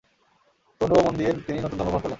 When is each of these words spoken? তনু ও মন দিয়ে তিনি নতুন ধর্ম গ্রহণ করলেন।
তনু 0.81 0.93
ও 0.97 1.01
মন 1.05 1.13
দিয়ে 1.17 1.31
তিনি 1.45 1.59
নতুন 1.61 1.77
ধর্ম 1.77 1.89
গ্রহণ 1.89 1.99
করলেন। 1.99 2.09